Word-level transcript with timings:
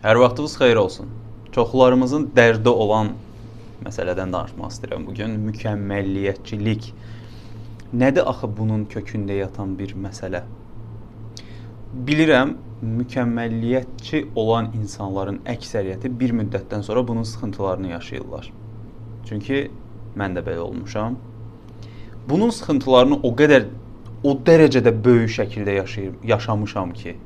Hər 0.00 0.16
vaxtınız 0.16 0.54
xeyir 0.56 0.76
olsun. 0.76 1.08
Çoxlarımızın 1.52 2.22
dərdi 2.36 2.72
olan 2.72 3.10
məsələdən 3.84 4.30
danışmaq 4.32 4.70
istəyirəm 4.72 5.02
bu 5.04 5.12
gün 5.18 5.34
mükəmməlliyətçilik. 5.44 6.86
Nədir 7.92 8.24
axı 8.32 8.48
bunun 8.62 8.86
kökündə 8.94 9.36
yatan 9.42 9.74
bir 9.76 9.92
məsələ? 10.06 10.40
Bilirəm, 12.08 12.56
mükəmməlliyətçi 12.80 14.24
olan 14.40 14.72
insanların 14.80 15.42
əksəriyyəti 15.44 16.14
bir 16.24 16.32
müddətdən 16.40 16.88
sonra 16.88 17.06
bunun 17.08 17.28
sıxıntılarını 17.34 17.92
yaşayırlar. 17.92 18.52
Çünki 19.28 19.66
mən 20.16 20.38
də 20.38 20.48
belə 20.48 20.64
olmuşam. 20.64 21.18
Bunun 22.28 22.56
sıxıntılarını 22.56 23.20
o 23.20 23.36
qədər 23.36 23.68
o 24.24 24.38
dərəcədə 24.48 24.96
böyük 25.04 25.36
şəkildə 25.42 25.82
yaşayır, 25.82 26.14
yaşamışam 26.24 26.96
ki, 27.02 27.18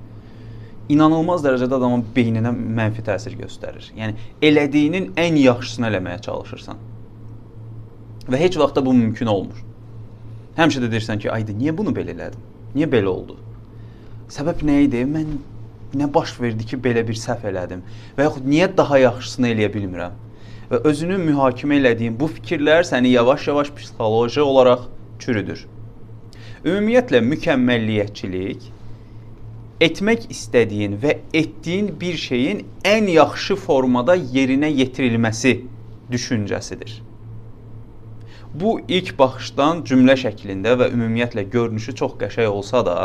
inanılmaz 0.89 1.45
dərəcədə 1.45 1.79
adamın 1.79 2.05
beyninə 2.17 2.53
mənfi 2.53 3.05
təsir 3.07 3.37
göstərir. 3.39 3.87
Yəni 3.97 4.17
elədiyinin 4.45 5.13
ən 5.21 5.39
yaxşısını 5.41 5.89
eləməyə 5.91 6.21
çalışırsan. 6.27 6.83
Və 8.29 8.41
heç 8.41 8.59
vaxt 8.61 8.77
da 8.77 8.85
bu 8.85 8.93
mümkün 8.97 9.31
olmur. 9.33 9.61
Həmişə 10.59 10.85
də 10.85 10.91
deyirsən 10.93 11.23
ki, 11.25 11.31
aydı 11.33 11.57
niyə 11.57 11.75
bunu 11.77 11.93
belə 11.97 12.15
elədim? 12.15 12.43
Niyə 12.77 12.89
belə 12.91 13.11
oldu? 13.11 13.39
Səbəb 14.33 14.63
nə 14.67 14.83
idi? 14.87 15.03
Mən 15.09 15.39
nə 15.99 16.09
baş 16.15 16.37
verdi 16.41 16.67
ki, 16.69 16.79
belə 16.85 17.03
bir 17.07 17.19
səhv 17.19 17.49
elədim? 17.51 17.83
Və 18.17 18.29
yaxud 18.29 18.47
niyə 18.49 18.69
daha 18.77 19.01
yaxşısını 19.03 19.51
eləyə 19.55 19.73
bilmirəm? 19.75 20.21
Və 20.71 20.81
özünü 20.91 21.19
mühakimə 21.27 21.79
elədiyin 21.81 22.17
bu 22.21 22.29
fikirlər 22.37 22.87
səni 22.89 23.13
yavaş-yavaş 23.13 23.73
psixoloji 23.77 24.41
olaraq 24.41 24.87
çürüdür. 25.21 25.67
Ümumiyyətlə 26.65 27.21
mükəmməlliyətçilik 27.33 28.71
etmək 29.83 30.29
istədiyin 30.31 30.99
və 31.03 31.17
etdiyin 31.35 31.91
bir 32.01 32.17
şeyin 32.21 32.63
ən 32.87 33.11
yaxşı 33.11 33.57
formada 33.57 34.17
yerinə 34.17 34.71
yetirilməsi 34.71 35.57
düşüncəsidir. 36.11 37.03
Bu 38.55 38.79
ilk 38.89 39.17
baxışdan 39.19 39.83
cümlə 39.89 40.15
şəklində 40.21 40.77
və 40.79 40.91
ümumiyyətlə 40.95 41.49
görünüşü 41.51 41.95
çox 41.99 42.15
qəşəng 42.21 42.53
olsa 42.55 42.85
da, 42.87 42.99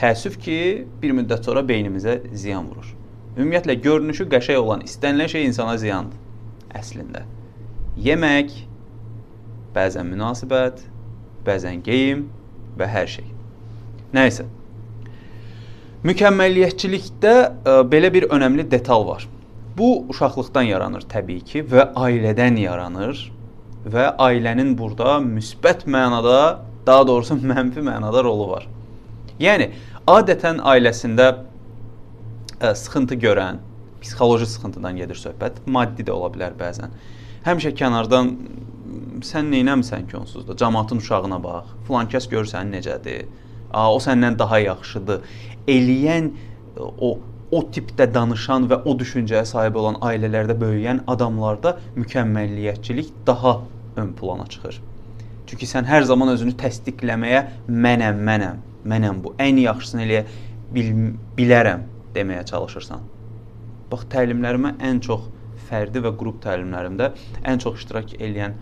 təəssüf 0.00 0.36
ki, 0.40 0.58
bir 1.02 1.14
müddət 1.16 1.48
sonra 1.48 1.64
beynimizə 1.64 2.18
ziyan 2.36 2.68
vurur. 2.68 2.92
Ümumiyyətlə 3.38 3.78
görünüşü 3.80 4.28
qəşəng 4.32 4.60
olan 4.60 4.84
istənilən 4.84 5.32
şey 5.32 5.48
insana 5.48 5.78
ziyandır 5.80 6.76
əslində. 6.76 7.24
Yemək, 8.00 8.52
bəzən 9.74 10.12
münasibət, 10.12 10.84
bəzən 11.46 11.80
geyim 11.86 12.28
və 12.78 12.88
hər 12.90 13.08
şey. 13.16 13.26
Nəysə, 14.14 14.44
Mükəmməlliyətçilikdə 16.00 17.32
ə, 17.36 17.50
e, 17.52 17.72
belə 17.92 18.08
bir 18.12 18.24
önəmli 18.32 18.64
detal 18.72 19.04
var. 19.04 19.26
Bu 19.76 20.06
uşaqlıqdan 20.08 20.70
yaranır 20.70 21.04
təbii 21.12 21.42
ki 21.44 21.60
və 21.68 21.90
ailədən 21.92 22.56
yaranır 22.56 23.20
və 23.84 24.06
ailənin 24.24 24.72
burada 24.78 25.18
müsbət 25.24 25.84
mənada, 25.84 26.62
daha 26.86 27.04
doğrusu 27.06 27.36
mənfi 27.52 27.84
mənada 27.84 28.24
rolu 28.24 28.48
var. 28.48 28.64
Yəni 29.40 29.68
adətən 30.08 30.62
ailəsində 30.72 31.28
ə, 31.34 31.36
e, 32.70 32.72
sıxıntı 32.80 33.20
görən, 33.20 33.60
psixoloji 34.00 34.48
sıxıntıdan 34.54 34.96
gedir 35.02 35.20
söhbət, 35.20 35.60
maddi 35.68 36.08
də 36.08 36.16
ola 36.16 36.32
bilər 36.32 36.56
bəzən. 36.56 36.96
Həmişə 37.44 37.74
kənardan 37.76 38.32
sən 39.24 39.52
nə 39.52 39.60
etmisən 39.66 40.08
ki 40.08 40.16
onsuz 40.16 40.48
da 40.48 40.56
cəmaatın 40.56 41.04
uşağına 41.04 41.42
bax. 41.44 41.76
Filan 41.84 42.08
kəs 42.08 42.32
görsən 42.32 42.72
necədir? 42.72 43.28
O 43.74 43.98
səndən 44.02 44.38
daha 44.38 44.58
yaxşıdır 44.58 45.26
eləyən 45.70 46.32
o 46.78 47.18
o 47.50 47.60
tipdə 47.74 48.06
danışan 48.14 48.68
və 48.70 48.76
o 48.86 48.92
düşüncəyə 48.98 49.42
sahib 49.48 49.74
olan 49.80 49.96
ailələrdə 50.06 50.54
böyüyən 50.60 51.00
adamlarda 51.10 51.72
mükəmməlliyətçilik 51.96 53.10
daha 53.26 53.56
ön 53.98 54.12
plana 54.20 54.46
çıxır. 54.46 54.78
Çünki 55.50 55.66
sən 55.66 55.88
hər 55.90 56.06
zaman 56.06 56.30
özünü 56.30 56.54
təsdiqləməyə 56.60 57.40
mənəm, 57.66 58.22
mənəm, 58.28 58.60
mənəm 58.86 59.22
bu. 59.24 59.34
Ən 59.42 59.58
yaxşısını 59.64 60.06
eləyə 60.06 60.22
bil 60.74 60.92
bilərəm 61.34 61.82
deməyə 62.14 62.44
çalışırsan. 62.52 63.02
Bax 63.90 64.06
təlimlərimə 64.14 64.76
ən 64.86 65.02
çox 65.02 65.26
fərdi 65.66 66.02
və 66.04 66.14
qrup 66.18 66.38
təlimlərimdə 66.44 67.10
ən 67.50 67.58
çox 67.62 67.82
iştirak 67.82 68.14
edən 68.22 68.54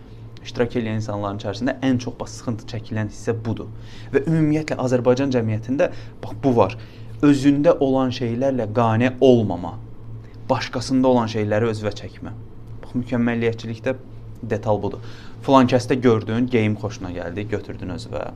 iştirak 0.45 0.77
edən 0.81 0.99
insanların 1.01 1.41
içərisində 1.41 1.77
ən 1.85 1.99
çox 2.03 2.17
bax 2.21 2.39
sıxıntı 2.39 2.69
çəkilən 2.73 3.13
hissə 3.13 3.35
budur. 3.45 3.71
Və 4.13 4.25
ümumiyyətlə 4.27 4.79
Azərbaycan 4.85 5.33
cəmiyyətində 5.35 5.91
bax 6.23 6.37
bu 6.45 6.55
var. 6.57 6.77
Özündə 7.23 7.75
olan 7.85 8.13
şeylərlə 8.15 8.69
qane 8.75 9.15
olmama, 9.21 9.75
başqasında 10.51 11.09
olan 11.09 11.31
şeyləri 11.31 11.73
özünə 11.73 11.95
çəkmə. 12.03 12.35
Bax 12.85 12.95
mükəmməlliyyətçilikdə 13.03 13.97
detal 14.43 14.83
budur. 14.83 15.03
Filan 15.43 15.67
kəsdə 15.71 15.99
gördün, 16.03 16.47
geyim 16.47 16.77
xoşuna 16.79 17.11
gəldi, 17.17 17.49
götürdün 17.51 17.97
özünə 17.97 18.29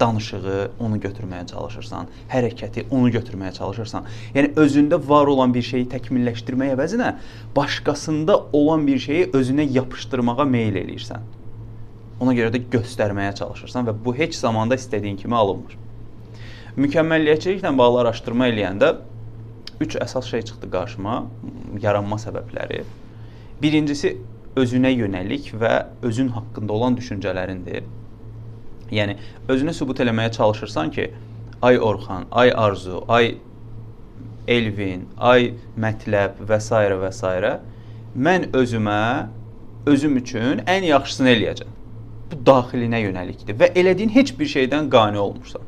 danışığı 0.00 0.70
onu 0.80 0.96
götürməyə 0.96 1.46
çalışırsan, 1.50 2.08
hərəkəti 2.30 2.86
onu 2.90 3.10
götürməyə 3.12 3.52
çalışırsan. 3.58 4.06
Yəni 4.34 4.54
özündə 4.56 5.00
var 5.08 5.28
olan 5.28 5.52
bir 5.54 5.66
şeyi 5.66 5.88
təkmilləşdirməyə 5.92 6.76
əvəzinə 6.76 7.10
başqasında 7.56 8.38
olan 8.56 8.86
bir 8.86 8.98
şeyi 8.98 9.28
özünə 9.36 9.68
yapışdırmağa 9.76 10.48
meyl 10.48 10.80
eləyirsən. 10.80 11.28
Ona 12.20 12.34
görə 12.36 12.52
də 12.52 12.60
göstərməyə 12.68 13.32
çalışırsan 13.38 13.86
və 13.88 13.94
bu 14.04 14.12
heç 14.16 14.34
zamanda 14.36 14.76
istədiyin 14.76 15.16
kimi 15.16 15.36
alınmır. 15.36 15.76
Mükəmməlliyətçiliklə 16.76 17.72
bağlı 17.78 18.00
araşdırma 18.02 18.50
eləyəndə 18.52 18.90
3 19.80 19.96
əsas 20.04 20.28
şey 20.28 20.42
çıxdı 20.50 20.68
qarşıma, 20.74 21.14
yaranma 21.80 22.18
səbəbləri. 22.20 22.82
Birincisi 23.62 24.12
özünə 24.60 24.92
yönəlik 24.92 25.48
və 25.62 25.72
özün 26.04 26.28
haqqında 26.36 26.76
olan 26.76 27.00
düşüncələrindir. 27.00 27.88
Yəni 28.92 29.16
özünü 29.48 29.74
sübut 29.80 30.04
eləməyə 30.04 30.32
çalışırsan 30.36 30.90
ki, 30.90 31.10
ay 31.62 31.80
Orxan, 31.80 32.28
ay 32.30 32.52
Arzu, 32.52 33.04
ay 33.08 33.38
Elvin, 34.48 35.08
ay 35.16 35.54
Mətləb 35.80 36.44
və 36.44 36.60
s. 36.60 36.84
və 37.00 37.12
s. 37.12 37.58
mən 38.16 38.50
özümə 38.52 39.28
özüm 39.86 40.16
üçün 40.16 40.66
ən 40.66 40.84
yaxşısını 40.84 41.28
eləyəcəm 41.36 41.79
bu 42.30 42.38
daxilinə 42.46 43.00
yönəlikdir 43.02 43.58
və 43.60 43.70
elədiyin 43.80 44.12
heç 44.14 44.32
bir 44.38 44.48
şeydən 44.54 44.90
qane 44.90 45.18
olmursan. 45.18 45.62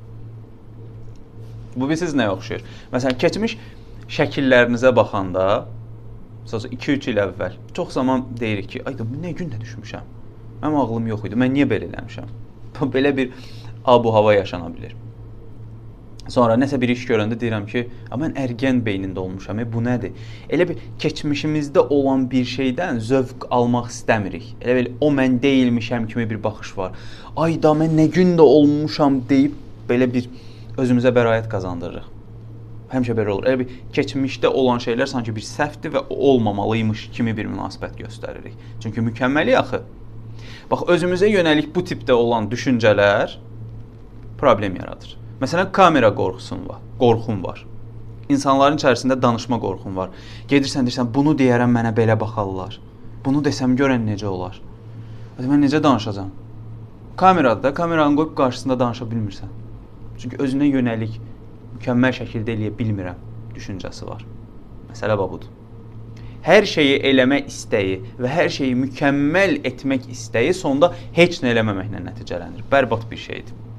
Bu 1.77 1.87
bilirsiniz 1.89 2.15
nəyə 2.19 2.34
oxşayır? 2.37 2.65
Məsələn, 2.93 3.19
keçmiş 3.19 3.56
şəkillərinizə 4.12 4.93
baxanda 4.97 5.47
məsələn 6.45 6.75
2-3 6.77 7.11
il 7.12 7.21
əvvəl 7.22 7.56
çox 7.77 7.95
zaman 7.97 8.27
deyirik 8.41 8.69
ki, 8.75 8.83
ay 8.87 8.99
da 8.99 9.06
nə 9.06 9.33
gündə 9.39 9.61
düşmüşəm. 9.62 10.11
Mənim 10.62 10.78
ağlım 10.83 11.06
yox 11.15 11.25
idi. 11.28 11.39
Mən 11.39 11.55
niyə 11.56 11.69
belə 11.71 11.89
eləmişəm? 11.91 12.28
belə 12.97 13.15
bir 13.17 13.33
abu-hava 13.84 14.34
yaşana 14.37 14.69
bilər. 14.75 14.95
Sonra 16.31 16.55
nəsə 16.55 16.78
bir 16.78 16.93
iş 16.93 17.03
görəndə 17.09 17.34
deyirəm 17.38 17.65
ki, 17.66 17.83
mən 18.15 18.37
ərgən 18.38 18.78
beynində 18.87 19.19
olmuşam. 19.19 19.59
E, 19.59 19.66
bu 19.72 19.83
nədir? 19.83 20.15
Elə 20.55 20.69
bir 20.69 20.83
keçmişimizdə 21.03 21.83
olan 21.91 22.28
bir 22.31 22.47
şeydən 22.47 23.00
zövq 23.03 23.49
almaq 23.50 23.88
istəmirik. 23.91 24.53
Elə 24.62 24.77
bil 24.77 24.91
o 25.00 25.10
mən 25.10 25.41
deyilmişəm 25.43 26.06
kimi 26.12 26.28
bir 26.31 26.38
baxış 26.44 26.77
var. 26.78 26.93
Ay 27.37 27.59
da 27.62 27.75
mən 27.75 27.97
nə 27.99 28.06
gündə 28.15 28.47
olmuşam 28.47 29.19
deyib 29.28 29.56
belə 29.88 30.06
bir 30.12 30.28
özümüzə 30.78 31.10
bəraət 31.16 31.49
qazandırırıq. 31.50 32.06
Həmişə 32.93 33.16
belə 33.19 33.34
olur. 33.34 33.49
Elə 33.49 33.65
bir 33.65 33.72
keçmişdə 33.97 34.47
olan 34.47 34.78
şeylər 34.84 35.10
sanki 35.10 35.34
bir 35.34 35.43
səhvdir 35.49 35.97
və 35.97 36.04
olmamalıymış 36.10 37.09
kimi 37.16 37.34
bir 37.37 37.49
münasibət 37.50 37.97
göstəririk. 37.99 38.54
Çünki 38.84 39.03
mükəmməli 39.09 39.56
axı. 39.59 39.83
Bax 40.71 40.87
özümüzə 40.94 41.27
yönəlik 41.33 41.75
bu 41.75 41.83
tipdə 41.89 42.15
olan 42.15 42.47
düşüncələr 42.53 43.34
problem 44.39 44.77
yaradır. 44.77 45.22
Məsələn, 45.42 45.72
kamera 45.75 46.12
qorxusun 46.14 46.60
var, 46.69 46.82
qorxun 47.00 47.41
var. 47.42 47.64
İnsanların 48.30 48.76
içərisində 48.78 49.16
danışma 49.22 49.58
qorxun 49.60 49.97
var. 49.97 50.12
Gedirsən 50.50 50.86
deyirsən, 50.86 51.09
bunu 51.15 51.33
deyərəm 51.39 51.72
mənə 51.74 51.91
belə 51.97 52.15
baxarlar. 52.21 52.77
Bunu 53.24 53.42
desəm 53.42 53.74
görən 53.78 54.06
necə 54.06 54.28
olar? 54.30 54.60
Mən 55.41 55.65
necə 55.65 55.83
danışacağam? 55.83 56.30
Kamerada 57.16 57.62
da 57.62 57.74
kameranı 57.74 58.16
qoyub 58.16 58.36
qarşısında 58.39 58.78
danışa 58.80 59.04
bilmirsən. 59.10 59.50
Çünki 60.18 60.39
özünə 60.44 60.68
yönəlik 60.71 61.18
mükəmməl 61.74 62.15
şəkildə 62.21 62.54
eləyə 62.54 62.77
bilmirəm 62.78 63.18
düşüncəsi 63.56 64.06
var. 64.06 64.22
Məsələ 64.92 65.18
budur. 65.18 65.50
Hər 66.47 66.66
şeyi 66.66 67.00
eləmək 67.10 67.50
istəyi 67.50 67.98
və 68.22 68.30
hər 68.30 68.48
şeyi 68.50 68.78
mükəmməl 68.86 69.59
etmək 69.72 70.09
istəyi 70.15 70.54
sonda 70.54 70.92
heç 71.18 71.42
nə 71.42 71.50
eləməməklə 71.56 72.06
nəticələnir. 72.06 72.65
Bərbad 72.71 73.10
bir 73.10 73.21
şeydir. 73.27 73.72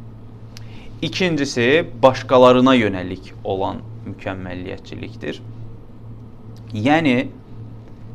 İkincisi 1.03 1.87
başqalarına 2.03 2.75
yönəlik 2.75 3.33
olan 3.43 3.81
mükəmməlliyətçilikdir. 4.05 5.41
Yəni 6.71 7.15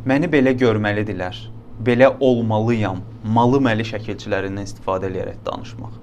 məni 0.09 0.31
belə 0.33 0.55
görməlidirlər. 0.57 1.37
Belə 1.85 2.09
olmalıyam. 2.21 3.03
Malı 3.35 3.61
məli 3.67 3.85
şəkilçilərindən 3.91 4.65
istifadə 4.71 5.11
edərək 5.13 5.45
danışmaq. 5.51 6.01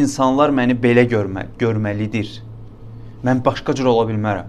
İnsanlar 0.00 0.54
məni 0.56 0.78
belə 0.80 1.04
görmə 1.12 1.44
görməlidir. 1.60 2.32
Mən 3.28 3.44
başqa 3.44 3.76
cür 3.76 3.92
ola 3.92 4.08
bilmərəm. 4.08 4.48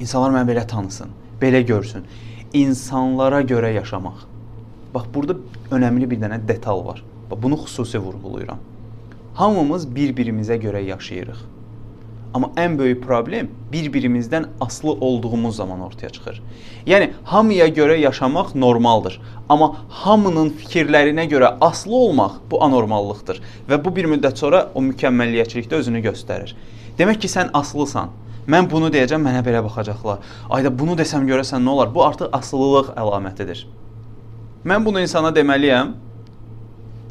İnsanlar 0.00 0.32
məni 0.38 0.54
belə 0.54 0.66
tanısın, 0.66 1.12
belə 1.44 1.60
görsün. 1.74 2.08
İnsanlara 2.56 3.44
görə 3.44 3.76
yaşamaq. 3.76 4.24
Bax 4.94 5.12
burada 5.14 5.36
önəmli 5.70 6.08
bir 6.10 6.24
dənə 6.24 6.40
detal 6.48 6.86
var. 6.88 7.04
Bax 7.30 7.42
bunu 7.42 7.64
xüsusi 7.66 7.98
vurğulayıram. 7.98 8.70
Hamımız 9.34 9.86
bir-birimizə 9.94 10.56
görə 10.60 10.82
yaşayırıq. 10.84 11.40
Amma 12.34 12.50
ən 12.56 12.76
böyük 12.78 13.02
problem 13.02 13.48
bir-birimizdən 13.72 14.44
aslı 14.60 14.92
olduğumuz 14.92 15.56
zaman 15.56 15.80
ortaya 15.80 16.10
çıxır. 16.10 16.42
Yəni 16.86 17.10
hamıya 17.24 17.68
görə 17.68 17.96
yaşamaq 17.98 18.54
normaldır, 18.54 19.20
amma 19.48 19.76
hamının 19.88 20.50
fikirlərinə 20.50 21.26
görə 21.30 21.56
aslı 21.60 21.94
olmaq 21.94 22.38
bu 22.50 22.62
anormallıqdır 22.64 23.40
və 23.70 23.84
bu 23.84 23.96
bir 23.96 24.10
müddət 24.10 24.38
sonra 24.38 24.68
o 24.74 24.82
mükəmməlliyətçilikdə 24.82 25.82
özünü 25.82 26.02
göstərir. 26.06 26.54
Demək 26.98 27.22
ki, 27.22 27.30
sən 27.30 27.50
aslısan. 27.54 28.10
Mən 28.50 28.70
bunu 28.70 28.90
deyəcəm, 28.90 29.22
mənə 29.26 29.42
belə 29.46 29.62
baxacaqlar. 29.64 30.22
Ayda 30.50 30.70
bunu 30.78 30.96
desəm 30.98 31.26
görəsən 31.28 31.62
nə 31.62 31.70
olar? 31.70 31.94
Bu 31.94 32.04
artıq 32.04 32.30
asılılıq 32.32 32.94
əlamətidir. 32.98 33.66
Mən 34.64 34.84
bunu 34.84 35.00
insana 35.00 35.30
deməliyəm, 35.34 35.92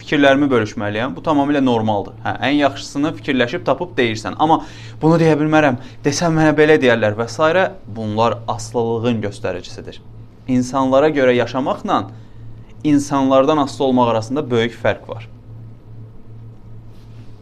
fikirlərimi 0.10 0.48
bölüşməliyəm. 0.50 1.14
Bu 1.14 1.22
tamamilə 1.22 1.62
normaldır. 1.62 2.16
Hə, 2.24 2.32
ən 2.48 2.56
yaxşısını 2.64 3.12
fikirləşib 3.20 3.66
tapıb 3.66 3.92
deyirsən. 3.98 4.40
Amma 4.42 4.64
bunu 5.02 5.20
deyə 5.22 5.36
bilmərəm. 5.38 5.78
Desəm 6.04 6.34
mənə 6.34 6.56
belə 6.58 6.80
deyərlər 6.82 7.14
və 7.20 7.28
s. 7.30 7.70
bunlar 7.86 8.40
aslılığın 8.48 9.22
göstəricisidir. 9.22 10.02
İnsanlara 10.48 11.10
görə 11.10 11.36
yaşamaqla 11.36 12.08
insanlardan 12.84 13.58
asılı 13.58 13.86
olmaq 13.86 14.08
arasında 14.08 14.52
böyük 14.52 14.74
fərq 14.74 15.10
var. 15.10 15.30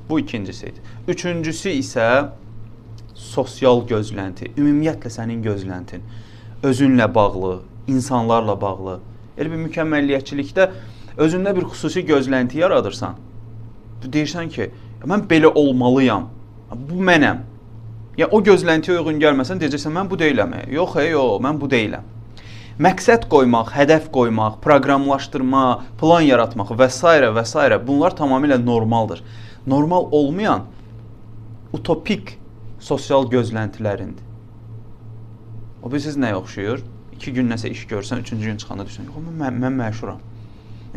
Bu 0.09 0.19
ikincisi 0.19 0.67
idi. 0.67 0.83
Üçüncüsü 1.07 1.69
isə 1.69 2.29
sosial 3.15 3.85
gözlənti, 3.87 4.51
ümumiyyətlə 4.57 5.11
sənin 5.11 5.39
gözləntin 5.43 6.03
özünlə 6.63 7.07
bağlı, 7.15 7.61
insanlarla 7.87 8.61
bağlı. 8.61 8.99
Elə 9.37 9.51
bir 9.51 9.67
mükəmməlliyətçilikdə 9.67 10.69
özündə 11.17 11.53
bir 11.55 11.65
xüsusi 11.71 12.03
gözlənti 12.05 12.61
yaradırsan. 12.61 13.17
Deyirsən 14.03 14.49
ki, 14.53 14.69
mən 15.03 15.25
belə 15.29 15.51
olmalıyam. 15.53 16.29
Bu 16.89 16.99
mənəm. 17.09 17.41
Ya 18.17 18.27
o 18.33 18.41
gözləntiyə 18.41 18.99
uyğun 18.99 19.19
gəlməsən 19.21 19.59
deyəcəksən 19.61 19.93
mən 19.93 20.09
bu 20.09 20.17
deyiləm. 20.19 20.53
Yox, 20.73 20.95
hey, 20.97 21.11
yox, 21.13 21.41
mən 21.43 21.59
bu 21.61 21.69
deyiləm. 21.69 22.05
Məqsəd 22.81 23.25
qoymaq, 23.29 23.71
hədəf 23.73 24.11
qoymaq, 24.13 24.59
proqramlaşdırma, 24.61 25.63
plan 25.97 26.21
yaratmaq 26.21 26.75
və 26.77 26.89
s. 26.93 27.01
və 27.37 27.43
s. 27.45 27.79
bunlar 27.87 28.13
tamamilə 28.13 28.57
normaldır. 28.63 29.23
Normal 29.65 30.09
olmayan 30.11 30.67
utopik 31.73 32.37
sosial 32.79 33.25
gözləntilərindir. 33.31 34.23
O 35.81 35.89
bilirsiniz 35.89 36.17
nəyə 36.21 36.37
oxşuyur? 36.37 36.83
2 37.17 37.33
gün 37.33 37.49
nəsə 37.49 37.69
iş 37.73 37.87
görsən, 37.89 38.21
3-cü 38.21 38.43
gün 38.45 38.57
çıxanda 38.61 38.85
düşünürsən, 38.85 39.09
yox 39.09 39.37
mən 39.41 39.57
mən 39.63 39.77
məşhuram. 39.81 40.21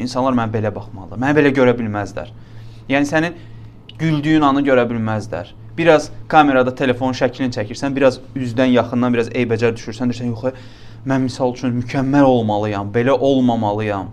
İnsanlar 0.01 0.37
mənə 0.37 0.53
belə 0.55 0.73
baxmalıdır. 0.75 1.21
Mənə 1.21 1.37
belə 1.37 1.53
görə 1.57 1.75
bilməzlər. 1.79 2.31
Yəni 2.91 3.09
sənin 3.09 3.37
güldüyün 4.01 4.45
anı 4.47 4.63
görə 4.67 4.87
bilməzlər. 4.91 5.53
Biraz 5.77 6.11
kamerada 6.29 6.75
telefon 6.75 7.15
şəklini 7.17 7.53
çəkirsən, 7.55 7.95
biraz 7.97 8.19
üzdən 8.37 8.73
yaxından 8.75 9.15
biraz 9.15 9.29
eybəcər 9.37 9.77
düşürsən, 9.77 10.11
deyirsən, 10.11 10.33
yox, 10.33 10.57
mən 11.07 11.25
misal 11.27 11.55
üçün 11.55 11.77
mükəmməl 11.79 12.27
olmalıyam, 12.29 12.91
belə 12.95 13.15
olmamalıyam. 13.29 14.11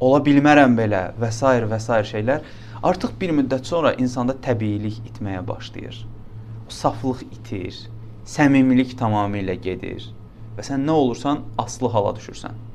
Ola 0.00 0.22
bilmərəm 0.24 0.78
belə 0.78 1.02
və 1.20 1.30
s. 1.34 1.44
və 1.44 1.78
s. 1.78 2.00
şeylər 2.12 2.46
artıq 2.82 3.18
bir 3.20 3.34
müddət 3.36 3.68
sonra 3.68 3.92
insanda 3.98 4.34
təbiilik 4.46 5.02
itməyə 5.10 5.44
başlayır. 5.46 6.00
O 6.66 6.72
saflıq 6.72 7.26
itir, 7.28 7.76
səmimilik 8.24 8.96
tamamilə 8.96 9.58
gedir 9.60 10.08
və 10.56 10.64
sən 10.64 10.86
nə 10.86 10.96
olursan 10.96 11.44
aslı 11.58 11.88
hala 11.92 12.14
düşürsən 12.16 12.69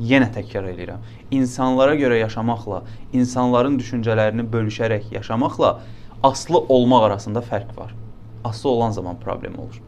yenə 0.00 0.30
təkrar 0.34 0.66
edirəm. 0.72 1.02
İnsanlara 1.30 1.94
görə 1.98 2.18
yaşamaqla, 2.18 2.82
insanların 3.12 3.78
düşüncələrini 3.78 4.46
bölüşərək 4.50 5.12
yaşamaqla 5.14 5.80
aslı 6.22 6.58
olmaq 6.68 7.08
arasında 7.10 7.40
fərq 7.40 7.76
var. 7.78 7.94
Aslı 8.44 8.68
olan 8.68 8.90
zaman 8.90 9.20
problem 9.20 9.58
olur. 9.58 9.80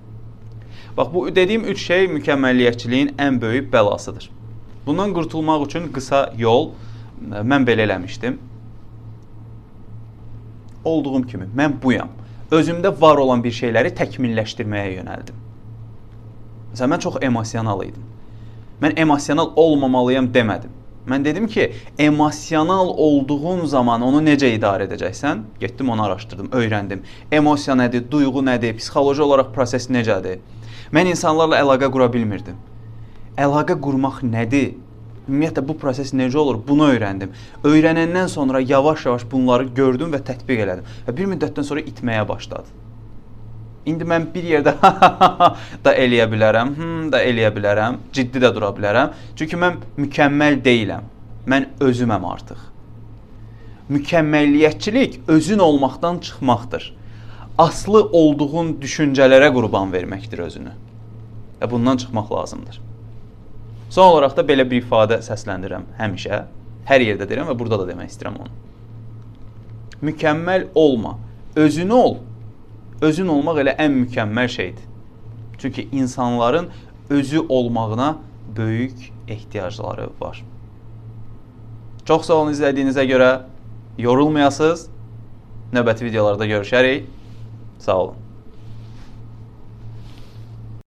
Bax 0.97 1.09
bu 1.15 1.35
dediyim 1.35 1.65
üç 1.65 1.83
şey 1.87 2.07
mükəmməlliyətçiliyin 2.07 3.17
ən 3.19 3.41
böyük 3.41 3.73
bəlasıdır. 3.73 4.31
Bundan 4.87 5.15
qurtulmaq 5.15 5.67
üçün 5.67 5.91
qısa 5.93 6.33
yol 6.39 6.71
mən 7.21 7.67
belə 7.67 7.89
eləmişdim. 7.89 8.39
Olduğum 10.85 11.23
kimi 11.27 11.49
mən 11.57 11.83
buyam. 11.83 12.09
Özümdə 12.51 13.01
var 13.01 13.19
olan 13.19 13.43
bir 13.45 13.53
şeyləri 13.53 13.91
təkmilləşdirməyə 13.99 15.01
yönəldim. 15.01 15.41
Məsələn 16.73 16.95
mən 16.95 17.03
çox 17.03 17.17
emosional 17.27 17.83
idim 17.83 18.16
mən 18.83 18.97
emosional 19.01 19.53
olmamalıyam 19.57 20.33
demədim. 20.35 20.73
Mən 21.07 21.25
dedim 21.25 21.47
ki, 21.47 21.73
emosional 21.99 22.89
olduğun 22.89 23.65
zaman 23.71 24.03
onu 24.03 24.21
necə 24.27 24.49
idarə 24.57 24.89
edəcəksən? 24.89 25.43
Getdim 25.61 25.91
onu 25.91 26.03
araşdırdım, 26.03 26.49
öyrəndim. 26.51 27.05
Emosiya 27.33 27.77
nədir, 27.79 28.09
duyğu 28.11 28.43
nədir, 28.49 28.75
psixoloji 28.81 29.23
olaraq 29.23 29.53
proses 29.55 29.87
necədir? 29.91 30.41
Mən 30.93 31.13
insanlarla 31.13 31.61
əlaqə 31.63 31.91
qura 31.95 32.11
bilmirdim. 32.13 32.59
Əlaqə 33.39 33.79
qurmaq 33.83 34.25
nədir? 34.27 34.75
Ümumiyyətlə 35.29 35.63
bu 35.69 35.79
proses 35.79 36.13
necə 36.15 36.39
olur? 36.43 36.59
Bunu 36.69 36.91
öyrəndim. 36.95 37.33
Öyrənəndən 37.65 38.29
sonra 38.29 38.61
yavaş-yavaş 38.61 39.31
bunları 39.31 39.71
gördüm 39.79 40.11
və 40.15 40.23
tətbiq 40.27 40.67
elədim. 40.67 40.91
Və 41.07 41.17
bir 41.17 41.31
müddətdən 41.35 41.67
sonra 41.71 41.87
itməyə 41.87 42.27
başladı. 42.29 42.86
İndi 43.87 44.07
mən 44.09 44.25
bir 44.35 44.47
yerdə 44.51 44.73
da 45.85 45.93
eləyə 45.95 46.27
bilərəm, 46.31 46.73
hmm, 46.75 47.03
da 47.13 47.21
eləyə 47.23 47.53
bilərəm, 47.55 48.01
ciddi 48.13 48.43
də 48.43 48.51
dura 48.55 48.73
bilərəm. 48.75 49.13
Çünki 49.39 49.59
mən 49.63 49.79
mükəmməl 50.01 50.59
deyiləm. 50.65 51.07
Mən 51.47 51.69
özüməm 51.87 52.27
artıq. 52.27 52.59
Mükəmməlliyətçilik 53.95 55.21
özün 55.31 55.63
olmaqdan 55.63 56.19
çıxmaqdır. 56.19 56.89
Aslı 57.59 58.03
olduğun 58.13 58.75
düşüncələrə 58.83 59.53
qurban 59.55 59.95
verməkdir 59.95 60.43
özünü. 60.49 60.75
Və 61.61 61.71
bundan 61.71 61.97
çıxmaq 62.03 62.33
lazımdır. 62.33 62.81
Son 63.91 64.11
olaraq 64.11 64.35
da 64.37 64.43
belə 64.43 64.67
bir 64.67 64.83
ifadə 64.83 65.23
səsləndirirəm 65.23 65.87
həmişə. 66.01 66.43
Hər 66.91 67.05
yerdə 67.07 67.29
deyirəm 67.31 67.53
və 67.53 67.59
burada 67.59 67.85
da 67.85 67.93
demək 67.93 68.11
istəyirəm 68.11 68.41
onu. 68.43 68.51
Mükəmməl 70.11 70.73
olma. 70.75 71.19
Özünü 71.57 71.95
ol 71.95 72.19
özün 73.01 73.29
olmaq 73.29 73.63
elə 73.65 73.77
ən 73.77 73.93
mükəmməl 74.03 74.49
şeydir. 74.49 74.85
Çünki 75.59 75.89
insanların 75.93 76.69
özü 77.11 77.41
olmağına 77.49 78.19
böyük 78.57 79.13
ehtiyacları 79.29 80.09
var. 80.21 80.45
Çox 82.05 82.27
sağ 82.27 82.35
olun 82.35 82.53
izlədiyinizə 82.53 83.07
görə. 83.09 83.31
Yorulmayasınız. 83.99 84.87
Növbəti 85.73 86.05
videolarda 86.05 86.47
görüşərik. 86.47 87.05
Sağ 87.79 87.99
olun. 87.99 88.26